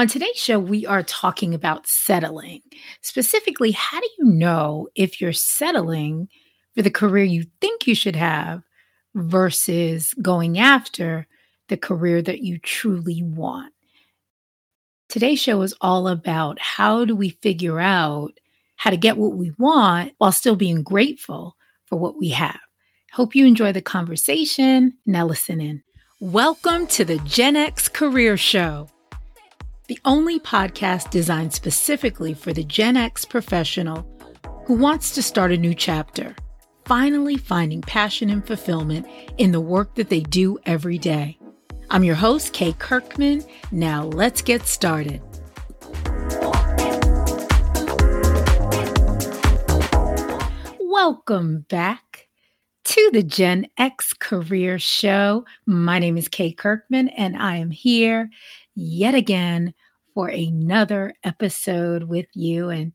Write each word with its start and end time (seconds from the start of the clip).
On 0.00 0.06
today's 0.06 0.36
show, 0.36 0.58
we 0.58 0.86
are 0.86 1.02
talking 1.02 1.52
about 1.52 1.86
settling. 1.86 2.62
Specifically, 3.02 3.72
how 3.72 4.00
do 4.00 4.08
you 4.16 4.24
know 4.24 4.88
if 4.94 5.20
you're 5.20 5.34
settling 5.34 6.30
for 6.74 6.80
the 6.80 6.90
career 6.90 7.22
you 7.22 7.44
think 7.60 7.86
you 7.86 7.94
should 7.94 8.16
have 8.16 8.62
versus 9.14 10.14
going 10.22 10.58
after 10.58 11.26
the 11.68 11.76
career 11.76 12.22
that 12.22 12.40
you 12.40 12.58
truly 12.60 13.22
want? 13.22 13.74
Today's 15.10 15.38
show 15.38 15.60
is 15.60 15.74
all 15.82 16.08
about 16.08 16.58
how 16.58 17.04
do 17.04 17.14
we 17.14 17.36
figure 17.42 17.78
out 17.78 18.32
how 18.76 18.88
to 18.88 18.96
get 18.96 19.18
what 19.18 19.34
we 19.34 19.52
want 19.58 20.14
while 20.16 20.32
still 20.32 20.56
being 20.56 20.82
grateful 20.82 21.58
for 21.84 21.98
what 21.98 22.16
we 22.16 22.30
have. 22.30 22.60
Hope 23.12 23.34
you 23.34 23.44
enjoy 23.44 23.70
the 23.70 23.82
conversation. 23.82 24.94
Now, 25.04 25.26
listen 25.26 25.60
in. 25.60 25.82
Welcome 26.20 26.86
to 26.86 27.04
the 27.04 27.18
Gen 27.18 27.54
X 27.54 27.86
Career 27.86 28.38
Show 28.38 28.88
the 29.90 29.98
only 30.04 30.38
podcast 30.38 31.10
designed 31.10 31.52
specifically 31.52 32.32
for 32.32 32.52
the 32.52 32.62
Gen 32.62 32.96
X 32.96 33.24
professional 33.24 34.06
who 34.64 34.74
wants 34.74 35.12
to 35.16 35.20
start 35.20 35.50
a 35.50 35.56
new 35.56 35.74
chapter, 35.74 36.36
finally 36.84 37.36
finding 37.36 37.82
passion 37.82 38.30
and 38.30 38.46
fulfillment 38.46 39.04
in 39.38 39.50
the 39.50 39.60
work 39.60 39.96
that 39.96 40.08
they 40.08 40.20
do 40.20 40.56
every 40.64 40.96
day. 40.96 41.36
I'm 41.90 42.04
your 42.04 42.14
host, 42.14 42.52
Kay 42.52 42.72
Kirkman. 42.74 43.44
Now 43.72 44.04
let's 44.04 44.42
get 44.42 44.68
started. 44.68 45.20
Welcome 50.78 51.66
back 51.68 52.28
to 52.84 53.10
the 53.12 53.24
Gen 53.24 53.66
X 53.76 54.12
Career 54.12 54.78
Show. 54.78 55.44
My 55.66 55.98
name 55.98 56.16
is 56.16 56.28
Kay 56.28 56.52
Kirkman, 56.52 57.08
and 57.08 57.36
I 57.36 57.56
am 57.56 57.72
here 57.72 58.30
yet 58.80 59.14
again 59.14 59.74
for 60.14 60.28
another 60.28 61.14
episode 61.24 62.04
with 62.04 62.26
you. 62.34 62.68
And, 62.70 62.92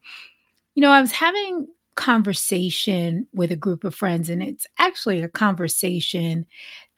you 0.74 0.82
know, 0.82 0.92
I 0.92 1.02
was 1.02 1.12
having 1.12 1.68
conversation 1.96 3.26
with 3.34 3.52
a 3.52 3.56
group 3.56 3.84
of 3.84 3.96
friends, 3.96 4.30
and 4.30 4.44
it's 4.44 4.68
actually 4.80 5.22
a 5.22 5.30
conversation 5.30 6.46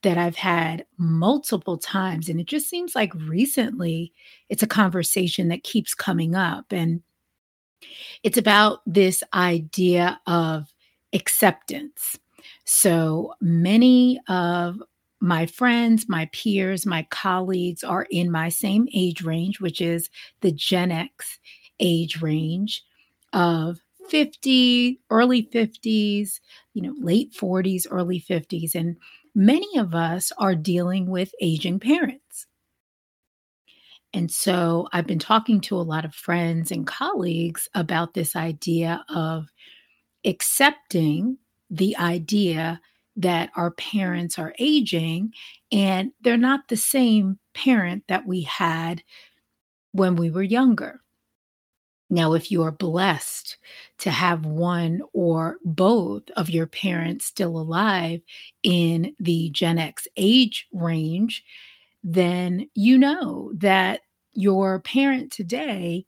that 0.03 0.17
I've 0.17 0.35
had 0.35 0.85
multiple 0.97 1.77
times. 1.77 2.29
And 2.29 2.39
it 2.39 2.47
just 2.47 2.69
seems 2.69 2.95
like 2.95 3.13
recently 3.15 4.13
it's 4.49 4.63
a 4.63 4.67
conversation 4.67 5.49
that 5.49 5.63
keeps 5.63 5.93
coming 5.93 6.35
up. 6.35 6.65
And 6.71 7.01
it's 8.23 8.37
about 8.37 8.79
this 8.85 9.23
idea 9.33 10.19
of 10.27 10.73
acceptance. 11.13 12.17
So 12.65 13.33
many 13.41 14.19
of 14.27 14.81
my 15.19 15.45
friends, 15.45 16.07
my 16.07 16.29
peers, 16.31 16.85
my 16.85 17.05
colleagues 17.09 17.83
are 17.83 18.07
in 18.11 18.31
my 18.31 18.49
same 18.49 18.87
age 18.93 19.23
range, 19.23 19.59
which 19.59 19.81
is 19.81 20.09
the 20.41 20.51
Gen 20.51 20.91
X 20.91 21.39
age 21.79 22.21
range 22.21 22.83
of 23.33 23.79
50, 24.09 25.01
early 25.09 25.43
50s, 25.43 26.39
you 26.73 26.81
know, 26.81 26.95
late 26.99 27.33
40s, 27.33 27.87
early 27.89 28.21
50s. 28.21 28.75
And 28.75 28.95
many 29.35 29.77
of 29.77 29.93
us 29.93 30.31
are 30.37 30.55
dealing 30.55 31.07
with 31.07 31.33
aging 31.41 31.79
parents. 31.79 32.45
And 34.13 34.31
so 34.31 34.87
I've 34.93 35.07
been 35.07 35.19
talking 35.19 35.59
to 35.61 35.75
a 35.75 35.81
lot 35.83 36.05
of 36.05 36.15
friends 36.15 36.71
and 36.71 36.87
colleagues 36.87 37.67
about 37.75 38.13
this 38.13 38.35
idea 38.35 39.03
of 39.09 39.47
accepting 40.25 41.37
the 41.69 41.97
idea 41.97 42.79
that 43.17 43.49
our 43.55 43.71
parents 43.71 44.39
are 44.39 44.53
aging 44.59 45.33
and 45.71 46.11
they're 46.21 46.37
not 46.37 46.67
the 46.67 46.77
same 46.77 47.39
parent 47.53 48.03
that 48.07 48.25
we 48.25 48.41
had 48.41 49.03
when 49.91 50.15
we 50.15 50.29
were 50.29 50.43
younger. 50.43 51.01
Now, 52.09 52.33
if 52.33 52.51
you 52.51 52.63
are 52.63 52.71
blessed 52.71 53.57
to 53.99 54.11
have 54.11 54.45
one 54.45 55.01
or 55.11 55.57
both 55.65 56.23
of 56.37 56.49
your 56.49 56.67
parents 56.67 57.25
still 57.25 57.57
alive 57.57 58.21
in 58.63 59.13
the 59.19 59.49
Gen 59.49 59.77
X 59.77 60.07
age 60.15 60.67
range, 60.71 61.43
then 62.03 62.69
you 62.75 62.97
know 62.97 63.51
that 63.55 64.01
your 64.31 64.79
parent 64.79 65.31
today 65.33 66.05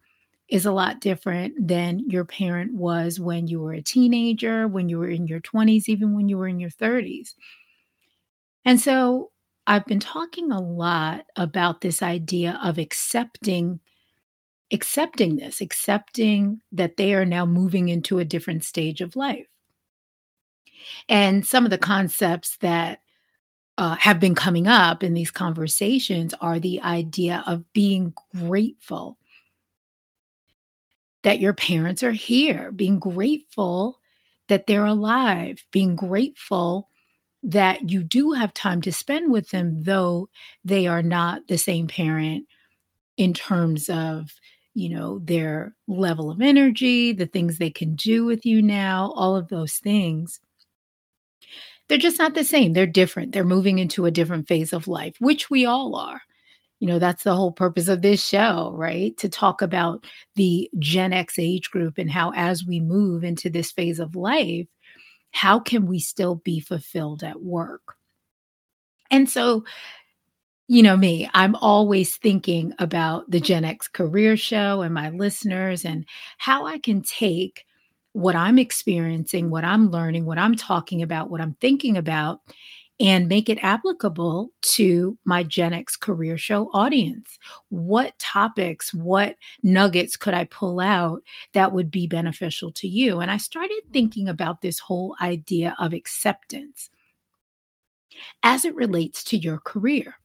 is 0.49 0.65
a 0.65 0.71
lot 0.71 0.99
different 0.99 1.67
than 1.67 2.09
your 2.09 2.25
parent 2.25 2.73
was 2.73 3.19
when 3.19 3.47
you 3.47 3.61
were 3.61 3.73
a 3.73 3.81
teenager, 3.81 4.67
when 4.67 4.89
you 4.89 4.97
were 4.97 5.09
in 5.09 5.27
your 5.27 5.39
20s, 5.39 5.87
even 5.87 6.15
when 6.15 6.27
you 6.27 6.37
were 6.37 6.47
in 6.47 6.59
your 6.59 6.71
30s. 6.71 7.35
And 8.65 8.81
so 8.81 9.31
I've 9.67 9.85
been 9.85 9.99
talking 9.99 10.51
a 10.51 10.59
lot 10.59 11.25
about 11.35 11.81
this 11.81 12.01
idea 12.01 12.59
of 12.63 12.77
accepting 12.77 13.79
accepting 14.71 15.35
this, 15.35 15.61
accepting 15.61 16.61
that 16.71 16.97
they 16.97 17.15
are 17.15 17.25
now 17.25 17.43
moving 17.43 17.89
into 17.89 18.19
a 18.19 18.25
different 18.25 18.63
stage 18.63 19.01
of 19.01 19.15
life. 19.15 19.47
And 21.07 21.45
some 21.45 21.65
of 21.65 21.71
the 21.71 21.77
concepts 21.77 22.57
that 22.57 23.01
uh, 23.79 23.95
have 23.95 24.19
been 24.19 24.35
coming 24.35 24.67
up 24.67 25.03
in 25.03 25.13
these 25.13 25.31
conversations 25.31 26.33
are 26.41 26.59
the 26.59 26.81
idea 26.81 27.43
of 27.47 27.71
being 27.73 28.13
grateful 28.35 29.18
that 31.23 31.39
your 31.39 31.53
parents 31.53 32.03
are 32.03 32.11
here, 32.11 32.71
being 32.71 32.99
grateful 32.99 33.99
that 34.47 34.67
they're 34.67 34.85
alive, 34.85 35.63
being 35.71 35.95
grateful 35.95 36.89
that 37.43 37.89
you 37.89 38.03
do 38.03 38.33
have 38.33 38.53
time 38.53 38.81
to 38.81 38.91
spend 38.91 39.31
with 39.31 39.49
them, 39.49 39.83
though 39.83 40.27
they 40.65 40.87
are 40.87 41.03
not 41.03 41.47
the 41.47 41.57
same 41.57 41.87
parent 41.87 42.45
in 43.17 43.33
terms 43.33 43.89
of 43.89 44.31
you 44.73 44.89
know 44.89 45.19
their 45.19 45.75
level 45.87 46.31
of 46.31 46.41
energy 46.41 47.11
the 47.11 47.25
things 47.25 47.57
they 47.57 47.69
can 47.71 47.95
do 47.95 48.23
with 48.23 48.45
you 48.45 48.61
now 48.61 49.11
all 49.15 49.35
of 49.35 49.49
those 49.49 49.75
things. 49.75 50.39
They're 51.87 51.97
just 51.97 52.19
not 52.19 52.35
the 52.35 52.43
same. 52.43 52.73
They're 52.73 52.85
different. 52.85 53.31
They're 53.31 53.43
moving 53.43 53.79
into 53.79 54.05
a 54.05 54.11
different 54.11 54.47
phase 54.47 54.73
of 54.73 54.87
life 54.87 55.15
which 55.19 55.49
we 55.49 55.65
all 55.65 55.95
are 55.95 56.21
you 56.79 56.87
know 56.87 56.99
that's 56.99 57.23
the 57.23 57.35
whole 57.35 57.51
purpose 57.51 57.87
of 57.87 58.01
this 58.01 58.25
show 58.25 58.71
right? 58.75 59.15
To 59.17 59.29
talk 59.29 59.61
about 59.61 60.05
the 60.35 60.69
gen 60.79 61.13
x 61.13 61.37
age 61.37 61.69
group 61.71 61.97
and 61.97 62.09
how 62.09 62.31
as 62.35 62.65
we 62.65 62.79
move 62.79 63.23
into 63.23 63.49
this 63.49 63.71
phase 63.71 63.99
of 63.99 64.15
life 64.15 64.67
how 65.31 65.59
can 65.59 65.85
we 65.85 65.99
still 65.99 66.35
be 66.35 66.59
fulfilled 66.59 67.23
at 67.23 67.41
work? 67.41 67.95
And 69.11 69.29
so 69.29 69.63
you 70.71 70.83
know 70.83 70.95
me 70.95 71.27
i'm 71.33 71.55
always 71.55 72.17
thinking 72.17 72.71
about 72.77 73.29
the 73.31 73.39
gen 73.39 73.65
x 73.65 73.87
career 73.87 74.37
show 74.37 74.83
and 74.83 74.93
my 74.93 75.09
listeners 75.09 75.83
and 75.83 76.05
how 76.37 76.67
i 76.67 76.77
can 76.77 77.01
take 77.01 77.65
what 78.13 78.35
i'm 78.35 78.59
experiencing 78.59 79.49
what 79.49 79.65
i'm 79.65 79.89
learning 79.89 80.25
what 80.25 80.37
i'm 80.37 80.55
talking 80.55 81.01
about 81.01 81.31
what 81.31 81.41
i'm 81.41 81.55
thinking 81.55 81.97
about 81.97 82.41
and 82.99 83.29
make 83.29 83.47
it 83.47 83.57
applicable 83.61 84.51
to 84.61 85.17
my 85.23 85.41
Gen 85.41 85.73
X 85.73 85.95
career 85.95 86.37
show 86.37 86.69
audience. 86.73 87.39
What 87.69 88.17
topics, 88.19 88.93
what 88.93 89.37
nuggets 89.63 90.17
could 90.17 90.33
I 90.33 90.45
pull 90.45 90.79
out 90.79 91.21
that 91.53 91.71
would 91.71 91.89
be 91.89 92.07
beneficial 92.07 92.71
to 92.73 92.87
you? 92.87 93.21
And 93.21 93.31
I 93.31 93.37
started 93.37 93.81
thinking 93.93 94.27
about 94.27 94.61
this 94.61 94.79
whole 94.79 95.15
idea 95.21 95.75
of 95.79 95.93
acceptance 95.93 96.89
as 98.43 98.65
it 98.65 98.75
relates 98.75 99.23
to 99.25 99.37
your 99.37 99.59
career. 99.59 100.15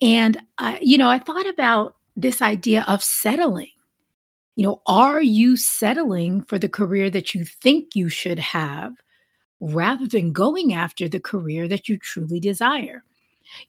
And, 0.00 0.40
I, 0.58 0.78
you 0.80 0.98
know, 0.98 1.08
I 1.08 1.18
thought 1.18 1.48
about 1.48 1.96
this 2.16 2.40
idea 2.40 2.84
of 2.88 3.02
settling. 3.02 3.68
You 4.56 4.64
know, 4.64 4.82
are 4.86 5.20
you 5.20 5.56
settling 5.56 6.42
for 6.42 6.58
the 6.58 6.68
career 6.68 7.10
that 7.10 7.34
you 7.34 7.44
think 7.44 7.94
you 7.94 8.08
should 8.08 8.38
have? 8.38 8.94
Rather 9.60 10.06
than 10.06 10.32
going 10.32 10.72
after 10.74 11.08
the 11.08 11.20
career 11.20 11.68
that 11.68 11.88
you 11.88 11.98
truly 11.98 12.40
desire. 12.40 13.04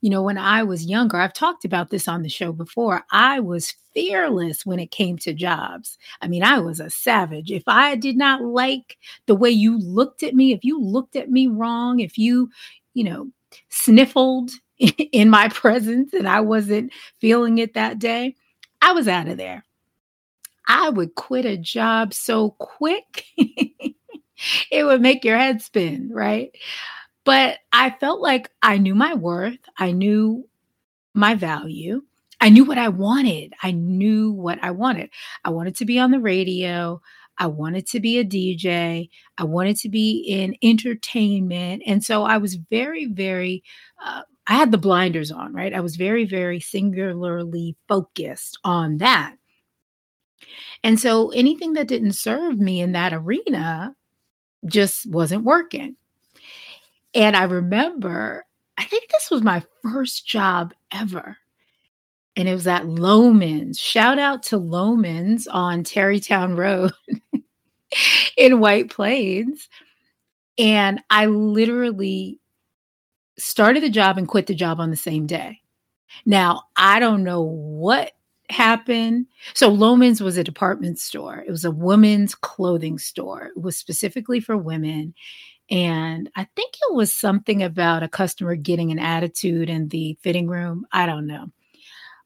You 0.01 0.09
know, 0.09 0.21
when 0.21 0.37
I 0.37 0.63
was 0.63 0.85
younger, 0.85 1.17
I've 1.17 1.33
talked 1.33 1.65
about 1.65 1.89
this 1.89 2.07
on 2.07 2.21
the 2.21 2.29
show 2.29 2.51
before. 2.51 3.03
I 3.11 3.39
was 3.39 3.75
fearless 3.93 4.65
when 4.65 4.79
it 4.79 4.91
came 4.91 5.17
to 5.19 5.33
jobs. 5.33 5.97
I 6.21 6.27
mean, 6.27 6.43
I 6.43 6.59
was 6.59 6.79
a 6.79 6.89
savage. 6.89 7.51
If 7.51 7.63
I 7.67 7.95
did 7.95 8.17
not 8.17 8.41
like 8.41 8.97
the 9.25 9.35
way 9.35 9.49
you 9.49 9.77
looked 9.79 10.23
at 10.23 10.33
me, 10.33 10.53
if 10.53 10.63
you 10.63 10.81
looked 10.81 11.15
at 11.15 11.29
me 11.29 11.47
wrong, 11.47 11.99
if 11.99 12.17
you, 12.17 12.49
you 12.93 13.03
know, 13.03 13.29
sniffled 13.69 14.51
in 14.77 15.29
my 15.29 15.49
presence 15.49 16.13
and 16.13 16.27
I 16.27 16.41
wasn't 16.41 16.91
feeling 17.19 17.57
it 17.57 17.73
that 17.73 17.99
day, 17.99 18.35
I 18.81 18.91
was 18.93 19.07
out 19.07 19.27
of 19.27 19.37
there. 19.37 19.65
I 20.67 20.89
would 20.89 21.15
quit 21.15 21.45
a 21.45 21.57
job 21.57 22.13
so 22.13 22.51
quick. 22.51 23.25
it 24.71 24.83
would 24.83 25.01
make 25.01 25.23
your 25.23 25.37
head 25.37 25.61
spin, 25.61 26.09
right? 26.11 26.55
But 27.23 27.59
I 27.71 27.89
felt 27.89 28.21
like 28.21 28.51
I 28.61 28.77
knew 28.77 28.95
my 28.95 29.13
worth, 29.15 29.59
I 29.77 29.91
knew 29.91 30.47
my 31.13 31.35
value. 31.35 32.03
I 32.41 32.49
knew 32.49 32.65
what 32.65 32.77
I 32.77 32.89
wanted. 32.89 33.53
I 33.63 33.71
knew 33.71 34.31
what 34.31 34.59
I 34.61 34.71
wanted. 34.71 35.09
I 35.45 35.49
wanted 35.51 35.75
to 35.77 35.85
be 35.85 35.97
on 35.97 36.11
the 36.11 36.19
radio. 36.19 37.01
I 37.37 37.47
wanted 37.47 37.87
to 37.87 37.99
be 38.01 38.19
a 38.19 38.25
DJ. 38.25 39.09
I 39.37 39.43
wanted 39.45 39.77
to 39.77 39.89
be 39.89 40.17
in 40.27 40.55
entertainment. 40.61 41.83
And 41.87 42.03
so 42.03 42.23
I 42.23 42.37
was 42.37 42.55
very, 42.55 43.05
very 43.05 43.63
uh, 44.05 44.23
I 44.47 44.53
had 44.53 44.71
the 44.71 44.77
blinders 44.77 45.31
on, 45.31 45.53
right? 45.53 45.73
I 45.73 45.79
was 45.79 45.95
very, 45.95 46.25
very 46.25 46.59
singularly 46.59 47.75
focused 47.87 48.59
on 48.63 48.97
that. 48.97 49.35
And 50.83 50.99
so 50.99 51.29
anything 51.29 51.73
that 51.73 51.87
didn't 51.87 52.13
serve 52.13 52.59
me 52.59 52.81
in 52.81 52.91
that 52.91 53.13
arena 53.13 53.95
just 54.65 55.05
wasn't 55.07 55.43
working. 55.43 55.95
And 57.13 57.35
I 57.35 57.43
remember, 57.43 58.45
I 58.77 58.83
think 58.85 59.09
this 59.09 59.31
was 59.31 59.41
my 59.41 59.63
first 59.81 60.27
job 60.27 60.73
ever. 60.91 61.37
And 62.35 62.49
it 62.49 62.53
was 62.53 62.67
at 62.67 62.83
Loehmann's. 62.83 63.79
Shout 63.79 64.19
out 64.19 64.43
to 64.43 64.59
Loehmann's 64.59 65.47
on 65.47 65.83
Tarrytown 65.83 66.55
Road 66.57 66.91
in 68.37 68.59
White 68.59 68.89
Plains. 68.89 69.69
And 70.57 71.01
I 71.09 71.27
literally 71.27 72.39
started 73.37 73.83
the 73.83 73.89
job 73.89 74.17
and 74.17 74.27
quit 74.27 74.47
the 74.47 74.55
job 74.55 74.79
on 74.79 74.89
the 74.89 74.97
same 74.97 75.25
day. 75.25 75.61
Now, 76.25 76.63
I 76.75 76.99
don't 76.99 77.23
know 77.23 77.41
what 77.41 78.11
happened. 78.49 79.27
So 79.53 79.71
Loehmann's 79.71 80.21
was 80.21 80.37
a 80.37 80.43
department 80.43 80.99
store. 80.99 81.43
It 81.45 81.51
was 81.51 81.65
a 81.65 81.71
women's 81.71 82.35
clothing 82.35 82.97
store. 82.97 83.51
It 83.55 83.61
was 83.61 83.77
specifically 83.77 84.39
for 84.39 84.57
women. 84.57 85.13
And 85.69 86.29
I 86.35 86.47
think 86.55 86.75
it 86.75 86.93
was 86.93 87.13
something 87.13 87.63
about 87.63 88.03
a 88.03 88.07
customer 88.07 88.55
getting 88.55 88.91
an 88.91 88.99
attitude 88.99 89.69
in 89.69 89.87
the 89.87 90.17
fitting 90.21 90.47
room. 90.47 90.85
I 90.91 91.05
don't 91.05 91.25
know. 91.25 91.47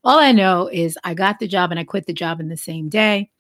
All 0.04 0.20
I 0.20 0.32
know 0.32 0.70
is 0.72 0.98
I 1.04 1.14
got 1.14 1.40
the 1.40 1.48
job 1.48 1.72
and 1.72 1.80
I 1.80 1.84
quit 1.84 2.06
the 2.06 2.14
job 2.14 2.40
in 2.40 2.50
the 2.50 2.58
same 2.58 2.90
day. 2.90 3.32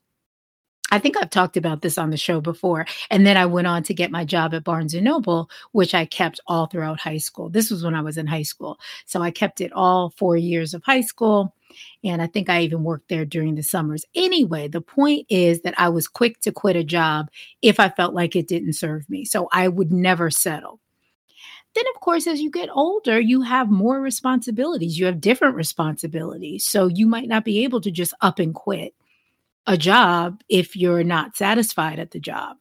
I 0.91 0.99
think 0.99 1.17
I've 1.17 1.29
talked 1.29 1.57
about 1.57 1.81
this 1.81 1.97
on 1.97 2.09
the 2.09 2.17
show 2.17 2.41
before. 2.41 2.85
And 3.09 3.25
then 3.25 3.37
I 3.37 3.45
went 3.45 3.67
on 3.67 3.83
to 3.83 3.93
get 3.93 4.11
my 4.11 4.25
job 4.25 4.53
at 4.53 4.63
Barnes 4.63 4.93
and 4.93 5.05
Noble, 5.05 5.49
which 5.71 5.93
I 5.93 6.05
kept 6.05 6.39
all 6.47 6.65
throughout 6.65 6.99
high 6.99 7.17
school. 7.17 7.49
This 7.49 7.69
was 7.69 7.83
when 7.83 7.95
I 7.95 8.01
was 8.01 8.17
in 8.17 8.27
high 8.27 8.43
school. 8.43 8.79
So 9.05 9.21
I 9.21 9.31
kept 9.31 9.61
it 9.61 9.71
all 9.73 10.11
four 10.11 10.37
years 10.37 10.73
of 10.73 10.83
high 10.83 11.01
school. 11.01 11.53
And 12.03 12.21
I 12.21 12.27
think 12.27 12.49
I 12.49 12.61
even 12.61 12.83
worked 12.83 13.09
there 13.09 13.25
during 13.25 13.55
the 13.55 13.63
summers. 13.63 14.03
Anyway, 14.15 14.67
the 14.67 14.81
point 14.81 15.27
is 15.29 15.61
that 15.61 15.79
I 15.79 15.89
was 15.89 16.07
quick 16.07 16.41
to 16.41 16.51
quit 16.51 16.75
a 16.75 16.83
job 16.83 17.29
if 17.61 17.79
I 17.79 17.89
felt 17.89 18.15
like 18.15 18.35
it 18.35 18.47
didn't 18.47 18.73
serve 18.73 19.07
me. 19.09 19.25
So 19.25 19.47
I 19.51 19.67
would 19.67 19.91
never 19.91 20.31
settle. 20.31 20.79
Then, 21.75 21.83
of 21.93 22.01
course, 22.01 22.25
as 22.25 22.41
you 22.41 22.49
get 22.49 22.69
older, 22.73 23.19
you 23.19 23.43
have 23.43 23.69
more 23.69 24.01
responsibilities. 24.01 24.97
You 24.97 25.05
have 25.05 25.21
different 25.21 25.55
responsibilities. 25.55 26.65
So 26.65 26.87
you 26.87 27.05
might 27.05 27.27
not 27.27 27.45
be 27.45 27.63
able 27.63 27.81
to 27.81 27.91
just 27.91 28.15
up 28.21 28.39
and 28.39 28.55
quit 28.55 28.95
a 29.67 29.77
job 29.77 30.41
if 30.49 30.75
you're 30.75 31.03
not 31.03 31.37
satisfied 31.37 31.99
at 31.99 32.11
the 32.11 32.19
job. 32.19 32.57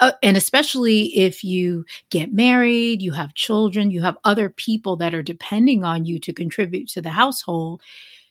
Uh, 0.00 0.12
and 0.22 0.36
especially 0.36 1.16
if 1.16 1.42
you 1.42 1.84
get 2.10 2.32
married, 2.32 3.02
you 3.02 3.12
have 3.12 3.34
children, 3.34 3.90
you 3.90 4.02
have 4.02 4.18
other 4.24 4.50
people 4.50 4.96
that 4.96 5.14
are 5.14 5.22
depending 5.22 5.84
on 5.84 6.04
you 6.04 6.18
to 6.20 6.32
contribute 6.32 6.88
to 6.88 7.02
the 7.02 7.10
household, 7.10 7.82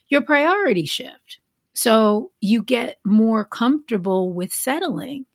your 0.08 0.22
priority 0.22 0.86
shift. 0.86 1.40
So 1.74 2.30
you 2.40 2.62
get 2.62 2.98
more 3.04 3.44
comfortable 3.44 4.32
with 4.32 4.52
settling 4.52 5.26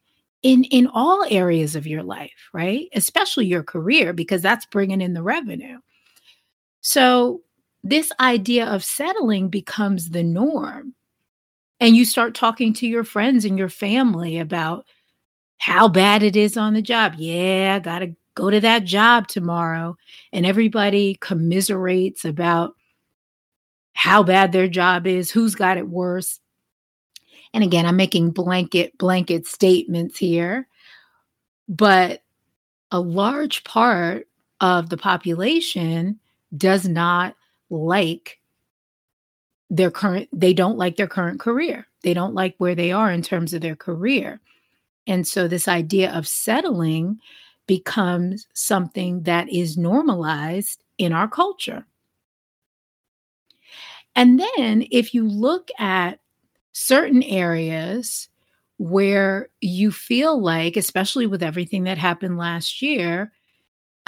in 0.41 0.63
in 0.65 0.87
all 0.87 1.25
areas 1.29 1.75
of 1.75 1.85
your 1.85 2.01
life, 2.01 2.49
right? 2.53 2.87
Especially 2.93 3.45
your 3.45 3.63
career 3.63 4.13
because 4.13 4.41
that's 4.41 4.65
bringing 4.65 5.01
in 5.01 5.13
the 5.13 5.23
revenue. 5.23 5.79
So 6.81 7.41
this 7.83 8.11
idea 8.21 8.65
of 8.67 8.83
settling 8.83 9.49
becomes 9.49 10.09
the 10.09 10.23
norm 10.23 10.93
and 11.79 11.95
you 11.95 12.05
start 12.05 12.35
talking 12.35 12.73
to 12.73 12.87
your 12.87 13.03
friends 13.03 13.45
and 13.45 13.57
your 13.57 13.69
family 13.69 14.39
about 14.39 14.85
how 15.57 15.87
bad 15.87 16.23
it 16.23 16.35
is 16.35 16.57
on 16.57 16.73
the 16.73 16.81
job. 16.81 17.15
Yeah, 17.17 17.75
I 17.75 17.79
got 17.79 17.99
to 17.99 18.15
go 18.35 18.49
to 18.49 18.59
that 18.61 18.85
job 18.85 19.27
tomorrow. 19.27 19.97
And 20.31 20.45
everybody 20.45 21.17
commiserates 21.19 22.25
about 22.25 22.73
how 23.93 24.23
bad 24.23 24.51
their 24.51 24.67
job 24.67 25.05
is, 25.05 25.29
who's 25.29 25.55
got 25.55 25.77
it 25.77 25.89
worse. 25.89 26.39
And 27.53 27.63
again, 27.63 27.85
I'm 27.85 27.97
making 27.97 28.31
blanket 28.31 28.97
blanket 28.97 29.47
statements 29.47 30.17
here, 30.17 30.67
but 31.67 32.23
a 32.91 32.99
large 32.99 33.63
part 33.63 34.27
of 34.61 34.89
the 34.89 34.97
population 34.97 36.19
does 36.55 36.87
not 36.87 37.35
like 37.69 38.38
their 39.69 39.91
current 39.91 40.27
they 40.33 40.53
don't 40.53 40.77
like 40.77 40.95
their 40.95 41.07
current 41.07 41.39
career. 41.39 41.87
They 42.01 42.13
don't 42.13 42.33
like 42.33 42.55
where 42.57 42.75
they 42.75 42.91
are 42.91 43.11
in 43.11 43.21
terms 43.21 43.53
of 43.53 43.61
their 43.61 43.75
career. 43.75 44.39
And 45.07 45.27
so 45.27 45.47
this 45.47 45.67
idea 45.67 46.11
of 46.11 46.27
settling 46.27 47.19
becomes 47.67 48.47
something 48.53 49.23
that 49.23 49.49
is 49.49 49.77
normalized 49.77 50.83
in 50.97 51.13
our 51.13 51.27
culture. 51.27 51.85
And 54.15 54.39
then 54.39 54.85
if 54.91 55.13
you 55.13 55.27
look 55.27 55.69
at 55.77 56.19
certain 56.71 57.23
areas 57.23 58.27
where 58.77 59.49
you 59.61 59.91
feel 59.91 60.41
like 60.41 60.77
especially 60.77 61.27
with 61.27 61.43
everything 61.43 61.83
that 61.83 61.97
happened 61.97 62.37
last 62.37 62.81
year 62.81 63.31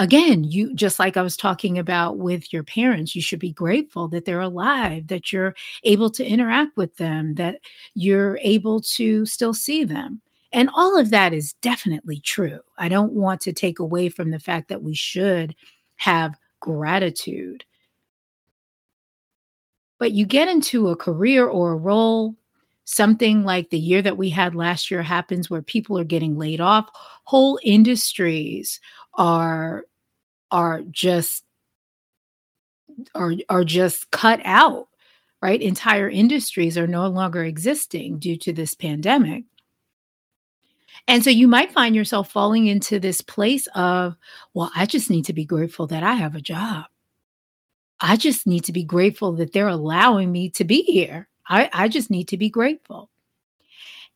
again, 0.02 0.44
you 0.44 0.74
just 0.74 0.98
like 0.98 1.16
I 1.16 1.22
was 1.22 1.38
talking 1.38 1.78
about 1.78 2.18
with 2.18 2.52
your 2.52 2.64
parents, 2.64 3.16
you 3.16 3.22
should 3.22 3.40
be 3.40 3.54
grateful 3.54 4.08
that 4.08 4.26
they're 4.26 4.42
alive, 4.42 5.08
that 5.08 5.32
you're 5.32 5.54
able 5.84 6.10
to 6.10 6.26
interact 6.26 6.76
with 6.76 6.98
them, 6.98 7.36
that 7.36 7.60
you're 7.94 8.40
able 8.42 8.82
to 8.82 9.28
still 9.28 9.54
see 9.54 9.84
them. 9.84 10.20
And 10.52 10.72
all 10.74 10.98
of 10.98 11.12
that 11.12 11.34
is 11.34 11.54
definitely 11.62 12.20
true. 12.20 12.60
I 12.80 12.90
don't 12.90 13.14
want 13.14 13.42
to 13.42 13.54
take 13.54 13.78
away 13.78 14.10
from 14.10 14.32
the 14.32 14.40
fact 14.40 14.70
that 14.70 14.82
we 14.82 14.96
should 14.96 15.56
have 15.98 16.36
gratitude. 16.60 17.64
But 20.00 20.14
you 20.14 20.26
get 20.26 20.48
into 20.48 20.88
a 20.88 20.96
career 20.96 21.46
or 21.46 21.74
a 21.74 21.78
role, 21.78 22.36
something 22.86 23.44
like 23.44 23.70
the 23.70 23.78
year 23.78 24.02
that 24.02 24.18
we 24.18 24.32
had 24.32 24.56
last 24.56 24.90
year 24.90 25.04
happens 25.04 25.48
where 25.48 25.62
people 25.62 25.96
are 26.00 26.04
getting 26.04 26.40
laid 26.40 26.60
off, 26.60 26.90
whole 27.24 27.60
industries 27.64 28.80
are 29.14 29.86
are 30.52 30.82
just 30.92 31.44
are 33.16 33.34
are 33.50 33.64
just 33.64 34.12
cut 34.12 34.42
out 34.44 34.88
right? 35.42 35.62
Entire 35.62 36.10
industries 36.10 36.78
are 36.78 36.88
no 36.88 37.08
longer 37.08 37.44
existing 37.44 38.20
due 38.20 38.38
to 38.38 38.54
this 38.54 38.76
pandemic. 38.76 39.44
And 41.08 41.24
so 41.24 41.30
you 41.30 41.48
might 41.48 41.72
find 41.72 41.96
yourself 41.96 42.32
falling 42.32 42.68
into 42.68 43.00
this 43.00 43.22
place 43.22 43.68
of 43.76 44.16
well 44.54 44.72
i 44.76 44.86
just 44.86 45.10
need 45.10 45.26
to 45.26 45.34
be 45.34 45.46
grateful 45.46 45.88
that 45.88 46.04
i 46.04 46.14
have 46.14 46.36
a 46.36 46.42
job. 46.42 46.86
I 48.00 48.18
just 48.18 48.48
need 48.48 48.64
to 48.66 48.72
be 48.72 48.84
grateful 48.84 49.34
that 49.34 49.54
they're 49.54 49.68
allowing 49.68 50.32
me 50.32 50.50
to 50.52 50.64
be 50.64 50.82
here. 50.82 51.28
I, 51.48 51.70
I 51.72 51.88
just 51.88 52.10
need 52.10 52.28
to 52.30 52.38
be 52.38 52.50
grateful. 52.50 53.10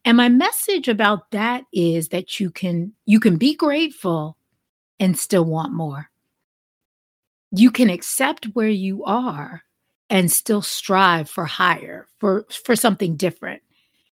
And 0.03 0.17
my 0.17 0.27
message 0.27 0.87
about 0.87 1.29
that 1.31 1.65
is 1.71 2.09
that 2.09 2.39
you 2.39 2.49
can 2.49 2.93
you 3.05 3.19
can 3.19 3.37
be 3.37 3.55
grateful 3.55 4.37
and 4.99 5.17
still 5.17 5.45
want 5.45 5.73
more 5.73 6.09
you 7.55 7.71
can 7.71 7.89
accept 7.89 8.45
where 8.53 8.69
you 8.69 9.03
are 9.05 9.63
and 10.09 10.31
still 10.31 10.61
strive 10.61 11.29
for 11.29 11.45
higher 11.45 12.07
for 12.19 12.45
for 12.63 12.75
something 12.75 13.15
different 13.15 13.61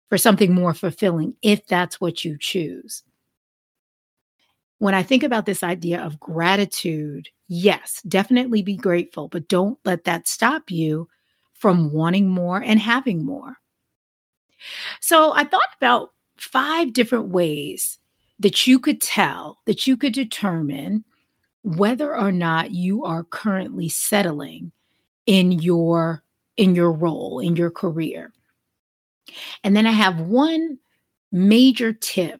for 0.09 0.17
something 0.17 0.53
more 0.53 0.73
fulfilling 0.73 1.35
if 1.41 1.65
that's 1.67 1.99
what 1.99 2.23
you 2.23 2.37
choose. 2.37 3.03
When 4.79 4.93
i 4.93 5.03
think 5.03 5.23
about 5.23 5.45
this 5.45 5.63
idea 5.63 6.01
of 6.01 6.19
gratitude 6.19 7.29
yes 7.47 8.01
definitely 8.07 8.61
be 8.61 8.75
grateful 8.75 9.27
but 9.27 9.47
don't 9.47 9.79
let 9.85 10.03
that 10.03 10.27
stop 10.27 10.69
you 10.69 11.07
from 11.53 11.91
wanting 11.91 12.29
more 12.29 12.61
and 12.61 12.79
having 12.79 13.25
more. 13.25 13.57
So 14.99 15.31
i 15.33 15.43
thought 15.43 15.69
about 15.77 16.09
five 16.37 16.93
different 16.93 17.29
ways 17.29 17.97
that 18.39 18.67
you 18.67 18.77
could 18.79 19.01
tell 19.01 19.59
that 19.65 19.87
you 19.87 19.97
could 19.97 20.13
determine 20.13 21.03
whether 21.67 22.15
or 22.15 22.31
not 22.31 22.71
you 22.71 23.03
are 23.03 23.25
currently 23.25 23.89
settling 23.89 24.71
in 25.25 25.51
your 25.51 26.23
in 26.55 26.73
your 26.73 26.93
role 26.93 27.41
in 27.41 27.57
your 27.57 27.69
career. 27.69 28.31
And 29.65 29.75
then 29.75 29.85
i 29.85 29.91
have 29.91 30.21
one 30.21 30.79
major 31.33 31.91
tip 31.91 32.39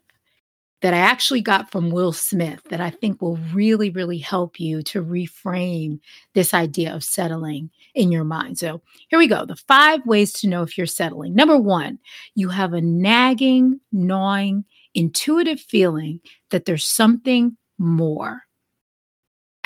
that 0.82 0.94
i 0.94 0.98
actually 0.98 1.42
got 1.42 1.70
from 1.74 1.92
will 1.92 2.14
smith 2.14 2.64
that 2.70 2.80
i 2.80 2.90
think 2.90 3.22
will 3.22 3.36
really 3.52 3.90
really 3.90 4.18
help 4.18 4.62
you 4.62 4.82
to 4.84 5.04
reframe 5.04 6.00
this 6.34 6.54
idea 6.54 6.96
of 6.96 7.04
settling 7.04 7.70
in 7.96 8.12
your 8.14 8.24
mind. 8.24 8.58
So 8.58 8.82
here 9.10 9.20
we 9.20 9.28
go 9.28 9.46
the 9.46 9.58
five 9.58 10.06
ways 10.06 10.32
to 10.34 10.48
know 10.48 10.64
if 10.64 10.78
you're 10.78 10.88
settling. 10.88 11.36
Number 11.36 11.58
one 11.58 12.00
you 12.36 12.48
have 12.48 12.72
a 12.72 12.80
nagging 12.80 13.82
gnawing 13.92 14.64
intuitive 14.94 15.60
feeling 15.60 16.22
that 16.50 16.64
there's 16.64 16.88
something 16.88 17.58
more 17.78 18.47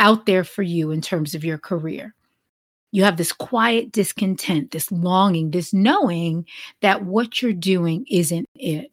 out 0.01 0.25
there 0.25 0.43
for 0.43 0.63
you 0.63 0.91
in 0.91 0.99
terms 0.99 1.35
of 1.35 1.45
your 1.45 1.59
career. 1.59 2.13
You 2.91 3.05
have 3.05 3.15
this 3.15 3.31
quiet 3.31 3.93
discontent, 3.93 4.71
this 4.71 4.91
longing, 4.91 5.51
this 5.51 5.73
knowing 5.73 6.45
that 6.81 7.05
what 7.05 7.41
you're 7.41 7.53
doing 7.53 8.05
isn't 8.09 8.49
it. 8.55 8.91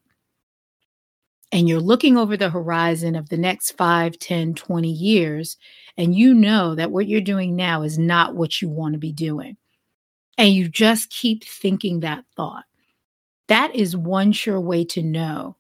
and 1.51 1.69
you're 1.69 1.81
looking 1.81 2.17
over 2.17 2.37
the 2.37 2.51
horizon 2.51 3.17
of 3.17 3.29
the 3.29 3.37
next 3.39 3.73
5, 3.73 4.19
10, 4.19 4.55
20 4.55 4.91
years, 4.91 5.57
and 5.97 6.15
you 6.15 6.35
know 6.35 6.75
that 6.75 6.91
what 6.91 7.09
you're 7.09 7.21
doing 7.21 7.57
now 7.57 7.83
is 7.83 7.99
not 7.99 8.35
what 8.35 8.61
you 8.61 8.69
want 8.69 8.93
to 8.93 8.99
be 8.99 9.13
doing, 9.13 9.57
and 10.37 10.53
you 10.53 10.69
just 10.69 11.11
keep 11.11 11.45
thinking 11.45 12.01
that 12.01 12.25
thought, 12.37 12.65
that 13.49 13.75
is 13.75 13.97
one 13.97 14.33
sure 14.33 14.61
way 14.61 14.85
to 14.85 15.03
know 15.03 15.57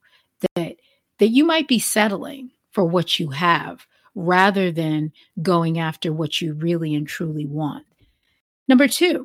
that 0.54 0.76
that 1.18 1.28
you 1.28 1.44
might 1.44 1.66
be 1.66 1.78
settling 1.80 2.50
for 2.70 2.84
what 2.84 3.18
you 3.18 3.30
have 3.30 3.86
rather 4.18 4.72
than 4.72 5.12
going 5.40 5.78
after 5.78 6.12
what 6.12 6.40
you 6.40 6.52
really 6.54 6.92
and 6.92 7.06
truly 7.06 7.46
want. 7.46 7.86
Number 8.66 8.88
2, 8.88 9.24